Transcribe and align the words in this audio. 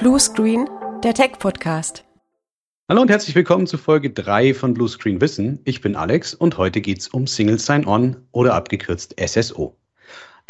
Blue 0.00 0.18
Screen, 0.18 0.66
der 1.04 1.12
Tech-Podcast. 1.12 2.06
Hallo 2.88 3.02
und 3.02 3.10
herzlich 3.10 3.36
willkommen 3.36 3.66
zu 3.66 3.76
Folge 3.76 4.08
3 4.08 4.54
von 4.54 4.72
Blue 4.72 4.88
Screen 4.88 5.20
Wissen. 5.20 5.60
Ich 5.64 5.82
bin 5.82 5.94
Alex 5.94 6.32
und 6.32 6.56
heute 6.56 6.80
geht 6.80 7.00
es 7.00 7.08
um 7.08 7.26
Single 7.26 7.58
Sign-On 7.58 8.16
oder 8.32 8.54
abgekürzt 8.54 9.14
SSO. 9.20 9.76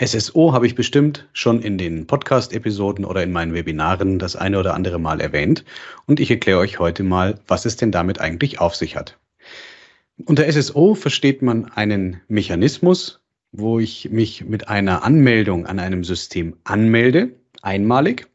SSO 0.01 0.53
habe 0.53 0.69
ich 0.69 0.77
bestimmt 0.77 1.29
schon 1.33 1.63
in 1.63 1.79
den 1.79 2.07
Podcast-Episoden 2.07 3.05
oder 3.05 3.25
in 3.25 3.33
meinen 3.33 3.53
Webinaren 3.53 4.21
das 4.21 4.37
eine 4.37 4.57
oder 4.57 4.75
andere 4.75 5.01
Mal 5.01 5.21
erwähnt 5.21 5.65
und 6.07 6.21
ich 6.21 6.31
erkläre 6.31 6.61
euch 6.61 6.79
heute 6.79 7.03
mal, 7.03 7.41
was 7.49 7.65
es 7.67 7.75
denn 7.77 7.91
damit 7.91 8.21
eigentlich 8.21 8.61
auf 8.61 8.77
sich 8.77 8.95
hat. 8.95 9.19
Unter 10.27 10.47
SSO 10.49 10.95
versteht 10.95 11.43
man 11.43 11.65
einen 11.65 12.21
Mechanismus, 12.29 13.21
wo 13.51 13.81
ich 13.81 14.11
mich 14.11 14.45
mit 14.45 14.69
einer 14.69 15.03
Anmeldung 15.03 15.67
an 15.67 15.81
einem 15.81 16.05
System 16.05 16.57
anmelde, 16.63 17.33
einmalig. 17.63 18.30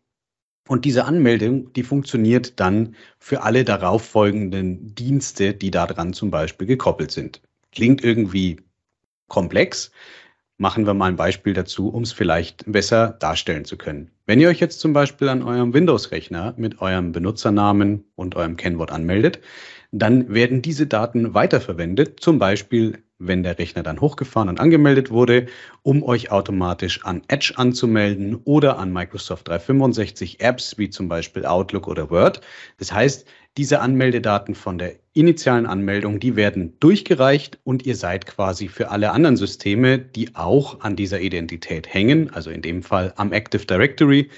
Und 0.67 0.85
diese 0.85 1.05
Anmeldung, 1.05 1.71
die 1.73 1.83
funktioniert 1.83 2.59
dann 2.59 2.95
für 3.19 3.43
alle 3.43 3.63
darauf 3.63 4.03
folgenden 4.03 4.95
Dienste, 4.95 5.53
die 5.53 5.69
daran 5.69 6.13
zum 6.13 6.31
Beispiel 6.31 6.65
gekoppelt 6.65 7.11
sind. 7.11 7.41
Klingt 7.71 8.03
irgendwie 8.03 8.61
komplex, 9.27 9.91
machen 10.57 10.88
wir 10.88 10.93
mal 10.93 11.07
ein 11.07 11.17
Beispiel 11.17 11.53
dazu, 11.53 11.89
um 11.89 12.03
es 12.03 12.13
vielleicht 12.13 12.63
besser 12.71 13.09
darstellen 13.19 13.65
zu 13.65 13.77
können. 13.77 14.09
Wenn 14.25 14.39
ihr 14.39 14.49
euch 14.49 14.59
jetzt 14.59 14.79
zum 14.79 14.93
Beispiel 14.93 15.29
an 15.29 15.43
eurem 15.43 15.73
Windows-Rechner 15.73 16.55
mit 16.57 16.81
eurem 16.81 17.11
Benutzernamen 17.11 18.05
und 18.16 18.35
eurem 18.35 18.57
Kennwort 18.57 18.91
anmeldet, 18.91 19.39
dann 19.91 20.33
werden 20.33 20.61
diese 20.61 20.88
Daten 20.88 21.33
weiterverwendet, 21.33 22.19
zum 22.19 22.39
Beispiel 22.39 23.03
wenn 23.27 23.43
der 23.43 23.57
Rechner 23.59 23.84
dann 23.84 24.02
hochgefahren 24.02 24.49
und 24.49 24.59
angemeldet 24.59 25.11
wurde, 25.11 25.47
um 25.83 26.03
euch 26.03 26.31
automatisch 26.31 27.03
an 27.05 27.21
Edge 27.27 27.53
anzumelden 27.55 28.35
oder 28.43 28.77
an 28.79 28.91
Microsoft 28.91 29.47
365 29.47 30.39
Apps 30.41 30.77
wie 30.77 30.89
zum 30.89 31.08
Beispiel 31.08 31.45
Outlook 31.45 31.88
oder 31.88 32.09
Word. 32.09 32.41
Das 32.77 32.91
heißt, 32.91 33.27
diese 33.58 33.80
Anmeldedaten 33.80 34.53
von 34.53 34.77
der 34.77 34.95
initialen 35.13 35.66
Anmeldung, 35.66 36.19
die 36.19 36.35
werden 36.35 36.73
durchgereicht 36.81 37.58
und 37.63 37.85
ihr 37.85 37.95
seid 37.95 38.25
quasi 38.25 38.67
für 38.67 38.91
alle 38.91 39.11
anderen 39.11 39.38
Systeme, 39.38 39.97
die 39.97 40.35
auch 40.35 40.81
an 40.81 40.97
dieser 40.97 41.22
Identität 41.22 41.94
hängen, 41.94 42.30
also 42.33 42.50
in 42.50 42.61
dem 42.61 42.83
Fall 42.83 43.13
am 43.16 43.31
Active 43.31 43.66
Directory, 43.66 44.30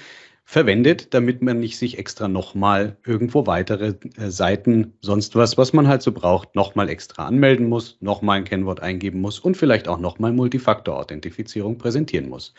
verwendet, 0.50 1.12
damit 1.12 1.42
man 1.42 1.60
nicht 1.60 1.76
sich 1.76 1.98
extra 1.98 2.26
nochmal 2.26 2.96
irgendwo 3.04 3.46
weitere 3.46 3.92
äh, 4.16 4.30
Seiten, 4.30 4.94
sonst 5.02 5.36
was, 5.36 5.58
was 5.58 5.74
man 5.74 5.88
halt 5.88 6.00
so 6.00 6.10
braucht, 6.10 6.54
nochmal 6.54 6.88
extra 6.88 7.26
anmelden 7.26 7.68
muss, 7.68 7.98
nochmal 8.00 8.38
ein 8.38 8.44
Kennwort 8.44 8.80
eingeben 8.80 9.20
muss 9.20 9.38
und 9.38 9.58
vielleicht 9.58 9.88
auch 9.88 9.98
nochmal 9.98 10.32
Multifaktor-Authentifizierung 10.32 11.76
präsentieren 11.76 12.30
muss. 12.30 12.54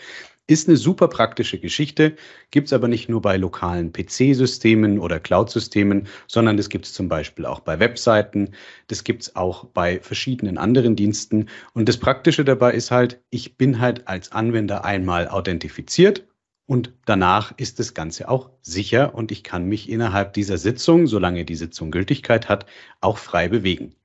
Ist 0.46 0.68
eine 0.68 0.78
super 0.78 1.08
praktische 1.08 1.58
Geschichte, 1.58 2.16
gibt's 2.52 2.74
aber 2.74 2.88
nicht 2.88 3.10
nur 3.10 3.24
bei 3.24 3.38
lokalen 3.38 3.92
PC-Systemen 3.92 5.00
oder 5.00 5.20
Cloud-Systemen, 5.20 6.06
sondern 6.28 6.58
das 6.58 6.70
gibt's 6.70 6.94
zum 6.94 7.10
Beispiel 7.10 7.48
auch 7.48 7.60
bei 7.60 7.80
Webseiten, 7.80 8.52
das 8.86 9.04
gibt's 9.04 9.36
auch 9.36 9.66
bei 9.66 10.00
verschiedenen 10.00 10.60
anderen 10.60 10.96
Diensten. 10.96 11.48
Und 11.74 11.90
das 11.90 11.98
Praktische 11.98 12.46
dabei 12.46 12.74
ist 12.74 12.92
halt, 12.92 13.20
ich 13.32 13.58
bin 13.58 13.80
halt 13.80 14.08
als 14.08 14.32
Anwender 14.32 14.86
einmal 14.86 15.28
authentifiziert 15.28 16.29
und 16.70 16.94
danach 17.06 17.52
ist 17.58 17.80
das 17.80 17.96
Ganze 17.96 18.30
auch 18.30 18.52
sicher 18.62 19.16
und 19.16 19.32
ich 19.32 19.44
kann 19.44 19.66
mich 19.66 19.90
innerhalb 19.90 20.34
dieser 20.34 20.60
Sitzung, 20.60 21.08
solange 21.08 21.44
die 21.44 21.56
Sitzung 21.56 21.90
Gültigkeit 21.90 22.48
hat, 22.48 22.68
auch 23.02 23.18
frei 23.18 23.48
bewegen. 23.48 23.96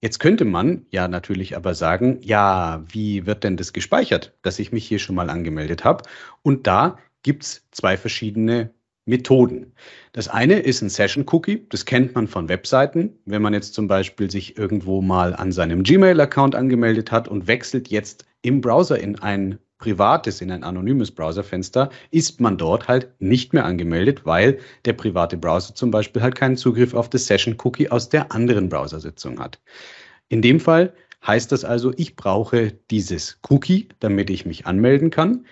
Jetzt 0.00 0.18
könnte 0.18 0.46
man 0.46 0.86
ja 0.88 1.06
natürlich 1.06 1.54
aber 1.54 1.74
sagen, 1.74 2.18
ja, 2.22 2.82
wie 2.88 3.26
wird 3.26 3.44
denn 3.44 3.58
das 3.58 3.74
gespeichert, 3.74 4.32
dass 4.40 4.58
ich 4.58 4.72
mich 4.72 4.86
hier 4.86 4.98
schon 4.98 5.16
mal 5.16 5.28
angemeldet 5.28 5.84
habe? 5.84 6.02
Und 6.40 6.66
da 6.66 6.96
gibt's 7.24 7.66
zwei 7.72 7.98
verschiedene 7.98 8.70
Methoden. 9.04 9.74
Das 10.12 10.28
eine 10.28 10.60
ist 10.60 10.80
ein 10.80 10.88
Session 10.88 11.26
Cookie, 11.30 11.66
das 11.68 11.84
kennt 11.84 12.14
man 12.14 12.26
von 12.26 12.48
Webseiten. 12.48 13.18
Wenn 13.26 13.42
man 13.42 13.52
jetzt 13.52 13.74
zum 13.74 13.86
Beispiel 13.86 14.30
sich 14.30 14.56
irgendwo 14.56 15.02
mal 15.02 15.36
an 15.36 15.52
seinem 15.52 15.82
Gmail-Account 15.82 16.54
angemeldet 16.54 17.12
hat 17.12 17.28
und 17.28 17.48
wechselt 17.48 17.88
jetzt 17.88 18.24
im 18.40 18.62
Browser 18.62 18.98
in 18.98 19.18
ein 19.18 19.58
privates, 19.78 20.40
in 20.40 20.50
ein 20.50 20.64
anonymes 20.64 21.10
Browserfenster, 21.10 21.90
ist 22.10 22.40
man 22.40 22.58
dort 22.58 22.88
halt 22.88 23.08
nicht 23.20 23.52
mehr 23.52 23.64
angemeldet, 23.64 24.26
weil 24.26 24.58
der 24.84 24.92
private 24.92 25.36
Browser 25.36 25.74
zum 25.74 25.90
Beispiel 25.90 26.22
halt 26.22 26.34
keinen 26.34 26.56
Zugriff 26.56 26.94
auf 26.94 27.08
das 27.08 27.26
Session 27.26 27.56
Cookie 27.62 27.88
aus 27.88 28.08
der 28.08 28.32
anderen 28.32 28.68
Browsersitzung 28.68 29.38
hat. 29.40 29.60
In 30.28 30.42
dem 30.42 30.60
Fall 30.60 30.92
heißt 31.26 31.50
das 31.52 31.64
also, 31.64 31.92
ich 31.96 32.16
brauche 32.16 32.72
dieses 32.90 33.38
Cookie, 33.48 33.88
damit 34.00 34.30
ich 34.30 34.46
mich 34.46 34.66
anmelden 34.66 35.10
kann. 35.10 35.46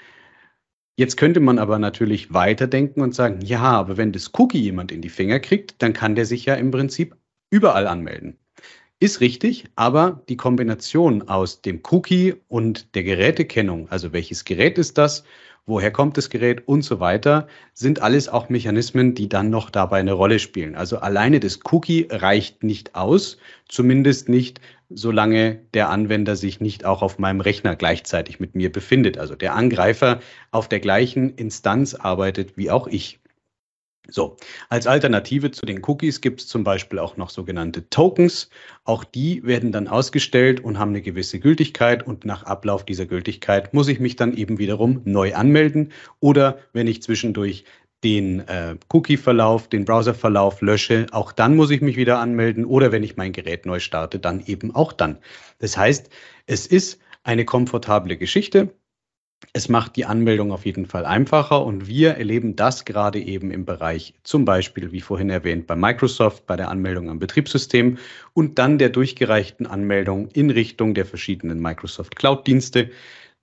Jetzt 0.97 1.17
könnte 1.17 1.41
man 1.41 1.59
aber 1.59 1.79
natürlich 1.79 2.33
weiterdenken 2.33 3.03
und 3.03 3.15
sagen, 3.15 3.41
ja, 3.43 3.61
aber 3.61 3.97
wenn 3.97 4.13
das 4.13 4.33
Cookie 4.39 4.61
jemand 4.61 4.93
in 4.93 5.03
die 5.03 5.09
Finger 5.09 5.41
kriegt, 5.41 5.83
dann 5.83 5.93
kann 5.93 6.15
der 6.15 6.25
sich 6.25 6.47
ja 6.47 6.55
im 6.55 6.71
Prinzip 6.71 7.17
überall 7.51 7.87
anmelden. 7.87 8.39
Ist 8.99 9.21
richtig, 9.21 9.67
aber 9.75 10.23
die 10.29 10.39
Kombination 10.39 11.29
aus 11.29 11.61
dem 11.61 11.81
Cookie 11.91 12.35
und 12.49 12.95
der 12.95 13.03
Gerätekennung, 13.05 13.91
also 13.91 14.13
welches 14.15 14.45
Gerät 14.47 14.79
ist 14.79 14.97
das, 14.97 15.23
woher 15.67 15.91
kommt 15.91 16.17
das 16.17 16.31
Gerät 16.31 16.67
und 16.67 16.81
so 16.81 16.99
weiter, 16.99 17.47
sind 17.75 18.01
alles 18.01 18.29
auch 18.31 18.49
Mechanismen, 18.49 19.15
die 19.15 19.29
dann 19.29 19.51
noch 19.51 19.69
dabei 19.69 19.99
eine 19.99 20.15
Rolle 20.15 20.39
spielen. 20.39 20.75
Also 20.77 20.97
alleine 20.99 21.41
das 21.41 21.61
Cookie 21.71 22.07
reicht 22.11 22.63
nicht 22.63 22.95
aus, 22.95 23.37
zumindest 23.69 24.31
nicht, 24.31 24.63
solange 24.89 25.61
der 25.75 25.91
Anwender 25.91 26.35
sich 26.35 26.61
nicht 26.61 26.87
auch 26.87 27.03
auf 27.03 27.19
meinem 27.19 27.43
Rechner 27.43 27.77
gleichzeitig 27.77 28.41
mit 28.41 28.55
mir 28.55 28.73
befindet. 28.73 29.19
Also 29.19 29.35
der 29.35 29.55
Angreifer 29.57 30.21
auf 30.53 30.69
der 30.71 30.81
gleichen 30.81 31.35
Instanz 31.35 31.95
arbeitet 31.95 32.57
wie 32.57 32.71
auch 32.71 32.87
ich. 32.87 33.19
So, 34.09 34.37
als 34.69 34.87
Alternative 34.87 35.51
zu 35.51 35.67
den 35.67 35.83
Cookies 35.85 36.21
gibt 36.21 36.41
es 36.41 36.47
zum 36.47 36.63
Beispiel 36.63 37.01
auch 37.01 37.17
noch 37.17 37.31
sogenannte 37.31 37.91
Tokens. 37.91 38.51
Auch 38.85 39.03
die 39.03 39.43
werden 39.45 39.73
dann 39.73 39.89
ausgestellt 39.89 40.61
und 40.61 40.79
haben 40.79 40.91
eine 40.91 41.03
gewisse 41.03 41.41
Gültigkeit 41.41 42.07
und 42.07 42.25
nach 42.25 42.45
Ablauf 42.45 42.85
dieser 42.85 43.07
Gültigkeit 43.07 43.75
muss 43.75 43.89
ich 43.89 43.99
mich 43.99 44.15
dann 44.15 44.37
eben 44.37 44.59
wiederum 44.59 45.01
neu 45.05 45.35
anmelden 45.35 45.93
oder 46.21 46.59
wenn 46.73 46.87
ich 46.87 47.03
zwischendurch 47.03 47.65
den 48.05 48.41
äh, 48.47 48.77
Cookie-Verlauf, 48.93 49.69
den 49.69 49.85
Browser-Verlauf 49.85 50.61
lösche, 50.61 51.07
auch 51.11 51.33
dann 51.33 51.57
muss 51.57 51.71
ich 51.71 51.81
mich 51.81 51.97
wieder 51.97 52.21
anmelden 52.21 52.65
oder 52.65 52.93
wenn 52.93 53.03
ich 53.03 53.17
mein 53.17 53.33
Gerät 53.33 53.67
neu 53.67 53.81
starte, 53.81 54.21
dann 54.21 54.45
eben 54.47 54.75
auch 54.75 54.93
dann. 54.93 55.19
Das 55.59 55.77
heißt, 55.77 56.11
es 56.47 56.67
ist 56.67 57.01
eine 57.25 57.45
komfortable 57.45 58.17
Geschichte. 58.17 58.73
Es 59.53 59.69
macht 59.69 59.97
die 59.97 60.05
Anmeldung 60.05 60.53
auf 60.53 60.67
jeden 60.67 60.87
Fall 60.87 61.07
einfacher 61.07 61.65
und 61.65 61.87
wir 61.87 62.13
erleben 62.13 62.57
das 62.57 62.85
gerade 62.85 63.21
eben 63.21 63.51
im 63.51 63.65
Bereich 63.65 64.15
zum 64.23 64.45
Beispiel, 64.45 64.93
wie 64.93 65.01
vorhin 65.01 65.31
erwähnt, 65.31 65.67
bei 65.67 65.77
Microsoft, 65.77 66.47
bei 66.47 66.57
der 66.57 66.69
Anmeldung 66.69 67.09
am 67.09 67.19
Betriebssystem 67.19 67.99
und 68.35 68.59
dann 68.59 68.79
der 68.79 68.91
durchgereichten 68.91 69.67
Anmeldung 69.67 70.29
in 70.29 70.51
Richtung 70.51 70.95
der 70.95 71.07
verschiedenen 71.07 71.61
Microsoft 71.61 72.17
Cloud-Dienste. 72.17 72.91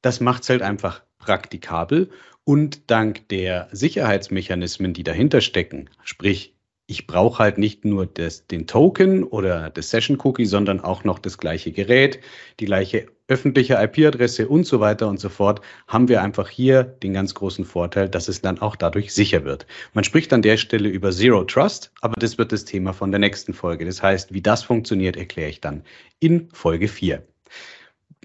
Das 0.02 0.20
macht 0.20 0.44
es 0.44 0.50
halt 0.50 0.62
einfach 0.62 1.04
praktikabel 1.18 2.10
und 2.44 2.92
dank 2.92 3.28
der 3.30 3.70
Sicherheitsmechanismen, 3.72 4.94
die 4.94 5.04
dahinter 5.04 5.42
stecken, 5.42 5.90
sprich 6.04 6.53
ich 6.86 7.08
brauche 7.08 7.40
halt 7.40 7.58
nicht 7.58 7.86
nur 7.86 8.06
das, 8.06 8.46
den 8.48 8.68
Token 8.68 9.24
oder 9.24 9.70
das 9.70 9.90
Session 9.90 10.18
Cookie, 10.24 10.46
sondern 10.46 10.82
auch 10.82 11.04
noch 11.04 11.20
das 11.20 11.38
gleiche 11.38 11.72
Gerät, 11.72 12.20
die 12.60 12.66
gleiche 12.66 13.08
öffentliche 13.28 13.76
IP-Adresse 13.76 14.50
und 14.50 14.66
so 14.66 14.82
weiter 14.82 15.08
und 15.08 15.20
so 15.20 15.30
fort, 15.30 15.62
haben 15.88 16.10
wir 16.10 16.22
einfach 16.22 16.50
hier 16.50 16.84
den 16.84 17.14
ganz 17.14 17.34
großen 17.34 17.64
Vorteil, 17.64 18.10
dass 18.10 18.28
es 18.28 18.42
dann 18.42 18.60
auch 18.60 18.76
dadurch 18.76 19.14
sicher 19.14 19.46
wird. 19.46 19.66
Man 19.94 20.04
spricht 20.04 20.34
an 20.34 20.42
der 20.42 20.58
Stelle 20.58 20.90
über 20.90 21.12
Zero 21.12 21.46
Trust, 21.46 21.92
aber 22.02 22.16
das 22.20 22.38
wird 22.38 22.52
das 22.52 22.66
Thema 22.66 22.92
von 22.92 23.12
der 23.12 23.20
nächsten 23.20 23.54
Folge. 23.54 23.86
Das 23.86 24.04
heißt, 24.04 24.34
wie 24.34 24.42
das 24.42 24.64
funktioniert, 24.64 25.16
erkläre 25.16 25.50
ich 25.50 25.62
dann 25.62 25.84
in 26.20 26.50
Folge 26.52 26.90
4 26.90 27.24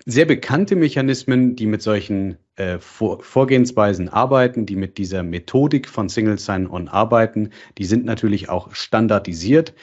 sehr 0.06 0.24
bekannte 0.24 0.76
Mechanismen, 0.76 1.56
die 1.56 1.66
mit 1.66 1.82
solchen 1.82 2.36
äh, 2.56 2.78
Vor 2.78 3.22
Vorgehensweisen 3.22 4.08
arbeiten, 4.08 4.66
die 4.66 4.76
mit 4.76 4.98
dieser 4.98 5.22
Methodik 5.22 5.88
von 5.88 6.08
Single 6.08 6.38
Sign-On 6.38 6.88
arbeiten, 6.88 7.50
die 7.78 7.84
sind 7.84 8.04
natürlich 8.04 8.48
auch 8.48 8.74
standardisiert. 8.74 9.74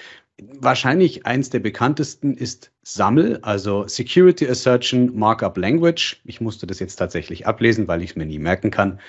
Wahrscheinlich 0.59 1.25
eins 1.25 1.49
der 1.49 1.59
bekanntesten 1.59 2.35
ist 2.35 2.71
SAML, 2.83 3.39
also 3.41 3.87
Security 3.87 4.47
Assertion 4.47 5.17
Markup 5.17 5.57
Language. 5.57 6.21
Ich 6.25 6.41
musste 6.41 6.67
das 6.67 6.79
jetzt 6.79 6.97
tatsächlich 6.97 7.47
ablesen, 7.47 7.87
weil 7.87 8.01
ich 8.01 8.11
es 8.11 8.15
mir 8.17 8.25
nie 8.25 8.39
merken 8.39 8.69
kann. 8.69 8.99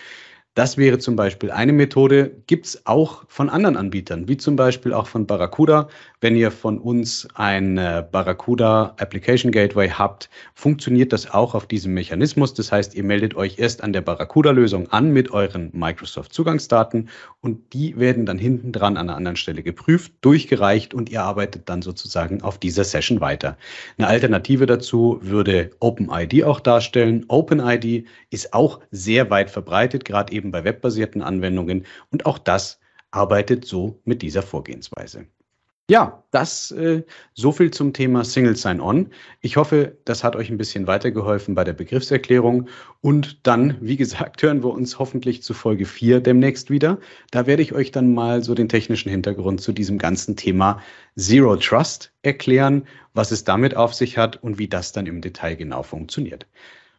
Das 0.56 0.78
wäre 0.78 0.96
zum 0.96 1.16
Beispiel 1.16 1.50
eine 1.50 1.74
Methode. 1.74 2.34
Gibt 2.46 2.64
es 2.64 2.86
auch 2.86 3.24
von 3.28 3.50
anderen 3.50 3.76
Anbietern, 3.76 4.26
wie 4.26 4.38
zum 4.38 4.56
Beispiel 4.56 4.94
auch 4.94 5.06
von 5.06 5.26
Barracuda. 5.26 5.88
Wenn 6.22 6.34
ihr 6.34 6.50
von 6.50 6.78
uns 6.78 7.28
ein 7.34 7.74
Barracuda 7.74 8.94
Application 8.96 9.52
Gateway 9.52 9.90
habt, 9.90 10.30
funktioniert 10.54 11.12
das 11.12 11.30
auch 11.30 11.54
auf 11.54 11.66
diesem 11.66 11.92
Mechanismus. 11.92 12.54
Das 12.54 12.72
heißt, 12.72 12.94
ihr 12.94 13.04
meldet 13.04 13.36
euch 13.36 13.58
erst 13.58 13.84
an 13.84 13.92
der 13.92 14.00
Barracuda-Lösung 14.00 14.88
an 14.88 15.12
mit 15.12 15.30
euren 15.30 15.68
Microsoft-Zugangsdaten 15.74 17.10
und 17.42 17.74
die 17.74 17.98
werden 17.98 18.24
dann 18.24 18.38
hinten 18.38 18.72
dran 18.72 18.96
an 18.96 19.10
einer 19.10 19.16
anderen 19.18 19.36
Stelle 19.36 19.62
geprüft, 19.62 20.14
durchgereicht 20.22 20.94
und 20.94 21.10
ihr 21.10 21.22
arbeitet 21.22 21.68
dann 21.68 21.82
sozusagen 21.82 22.40
auf 22.40 22.56
dieser 22.56 22.84
Session 22.84 23.20
weiter. 23.20 23.58
Eine 23.98 24.08
Alternative 24.08 24.64
dazu 24.64 25.18
würde 25.20 25.72
OpenID 25.80 26.44
auch 26.44 26.60
darstellen. 26.60 27.26
OpenID 27.28 28.06
ist 28.30 28.54
auch 28.54 28.80
sehr 28.90 29.28
weit 29.28 29.50
verbreitet, 29.50 30.06
gerade 30.06 30.32
eben 30.32 30.45
eben 30.46 30.52
bei 30.52 30.64
webbasierten 30.64 31.22
Anwendungen. 31.22 31.87
Und 32.10 32.26
auch 32.26 32.38
das 32.38 32.78
arbeitet 33.10 33.64
so 33.64 34.00
mit 34.04 34.22
dieser 34.22 34.43
Vorgehensweise. 34.43 35.26
Ja, 35.88 36.25
das 36.32 36.72
äh, 36.72 37.04
so 37.32 37.52
viel 37.52 37.70
zum 37.70 37.93
Thema 37.93 38.25
Single 38.25 38.56
Sign-On. 38.56 39.10
Ich 39.40 39.56
hoffe, 39.56 39.96
das 40.04 40.25
hat 40.25 40.34
euch 40.34 40.50
ein 40.50 40.58
bisschen 40.58 40.88
weitergeholfen 40.88 41.54
bei 41.54 41.62
der 41.62 41.75
Begriffserklärung. 41.75 42.69
Und 43.02 43.46
dann, 43.46 43.76
wie 43.81 43.96
gesagt, 43.96 44.43
hören 44.43 44.64
wir 44.64 44.70
uns 44.70 44.98
hoffentlich 44.98 45.44
zu 45.44 45.54
Folge 45.54 45.87
4 45.87 46.20
demnächst 46.20 46.70
wieder. 46.70 46.99
Da 47.31 47.46
werde 47.46 47.62
ich 47.62 47.72
euch 47.72 47.92
dann 47.92 48.12
mal 48.12 48.42
so 48.42 48.56
den 48.56 48.69
technischen 48.69 49.10
Hintergrund 49.10 49.60
zu 49.60 49.72
diesem 49.72 49.96
ganzen 49.99 50.34
Thema 50.34 50.82
Zero 51.16 51.54
Trust 51.54 52.12
erklären, 52.22 52.88
was 53.14 53.31
es 53.31 53.44
damit 53.44 53.76
auf 53.76 53.94
sich 53.94 54.19
hat 54.19 54.42
und 54.42 54.58
wie 54.58 54.66
das 54.66 54.90
dann 54.90 55.06
im 55.06 55.20
Detail 55.20 55.54
genau 55.54 55.84
funktioniert. 55.84 56.49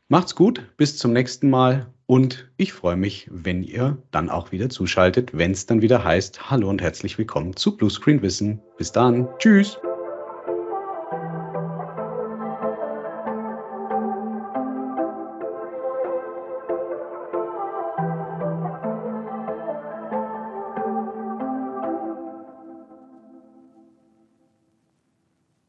Macht's 0.09 0.35
gut, 0.35 0.63
bis 0.77 0.97
zum 0.97 1.11
nächsten 1.11 1.49
Mal 1.49 1.87
und 2.05 2.49
ich 2.55 2.71
freue 2.71 2.95
mich, 2.95 3.27
wenn 3.29 3.61
ihr 3.61 3.97
dann 4.11 4.29
auch 4.29 4.53
wieder 4.53 4.69
zuschaltet, 4.69 5.37
wenn 5.37 5.51
es 5.51 5.65
dann 5.65 5.81
wieder 5.81 6.01
heißt, 6.01 6.49
hallo 6.49 6.69
und 6.69 6.81
herzlich 6.81 7.17
willkommen 7.17 7.57
zu 7.57 7.75
Bluescreen 7.75 8.21
Wissen. 8.21 8.61
Bis 8.77 8.93
dann, 8.93 9.27
tschüss. 9.37 9.77